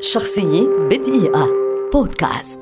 [0.00, 1.48] شخصية بدقيقة.
[1.92, 2.60] بودكاست.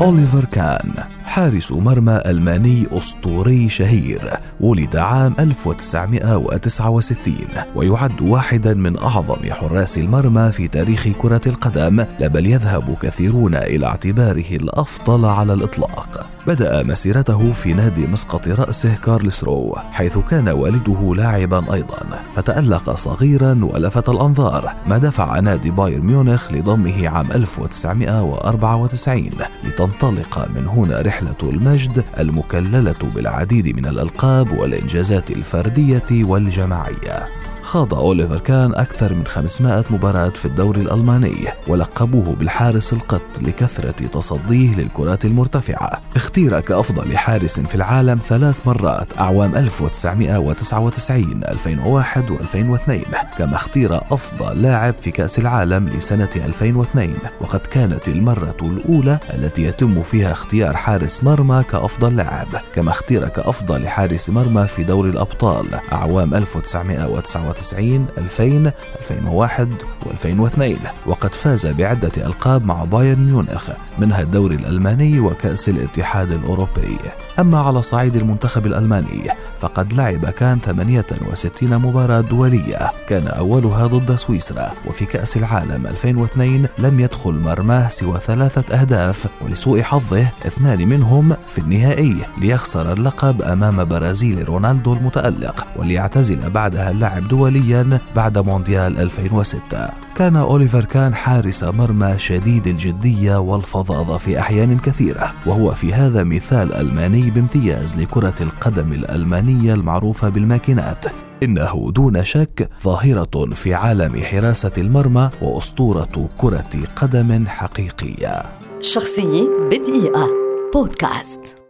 [0.00, 7.34] أوليفر كان حارس مرمى ألماني أسطوري شهير ولد عام 1969
[7.74, 13.86] ويعد واحدا من أعظم حراس المرمى في تاريخ كرة القدم لا بل يذهب كثيرون إلى
[13.86, 16.35] اعتباره الأفضل على الإطلاق.
[16.46, 22.22] بدأ مسيرته في نادي مسقط رأسه كارلس رو حيث كان والده لاعبا أيضا.
[22.32, 29.30] فتألق صغيرا ولفت الأنظار ما دفع نادي بايرن ميونخ لضمه عام 1994
[29.64, 37.45] لتنطلق من هنا رحلة المجد المكللة بالعديد من الألقاب والإنجازات الفردية والجماعية.
[37.66, 44.74] خاض أوليفر كان أكثر من 500 مباراة في الدوري الألماني ولقبوه بالحارس القط لكثرة تصديه
[44.74, 46.00] للكرات المرتفعة.
[46.16, 52.92] اختير كأفضل حارس في العالم ثلاث مرات أعوام 1999 2001 و2002
[53.38, 60.02] كما اختير أفضل لاعب في كأس العالم لسنة 2002 وقد كانت المرة الأولى التي يتم
[60.02, 62.48] فيها اختيار حارس مرمى كأفضل لاعب.
[62.74, 69.68] كما اختير كأفضل حارس مرمى في دوري الأبطال أعوام 1999 1999 2000 2001
[70.06, 76.98] و2002 وقد فاز بعدة ألقاب مع بايرن ميونخ منها الدوري الألماني وكأس الاتحاد الأوروبي.
[77.38, 82.92] أما على صعيد المنتخب الألماني فقد لعب كان 68 مباراة دولية.
[83.08, 89.82] كان أولها ضد سويسرا وفي كأس العالم 2002 لم يدخل مرماه سوى ثلاثة أهداف ولسوء
[89.82, 97.98] حظه اثنان منهم في النهائي ليخسر اللقب أمام برازيل رونالدو المتألق وليعتزل بعدها اللاعب دوليا
[98.16, 105.70] بعد مونديال 2006 كان أوليفر كان حارس مرمى شديد الجدية والفظاظة في أحيان كثيرة وهو
[105.70, 111.04] في هذا مثال ألماني بامتياز لكرة القدم الألمانية المعروفة بالماكينات.
[111.42, 118.42] إنه دون شك ظاهرة في عالم حراسة المرمى وأسطورة كرة قدم حقيقية.
[118.80, 120.28] شخصية بدقيقة.
[120.74, 121.65] بودكاست.